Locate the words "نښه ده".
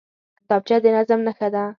1.27-1.63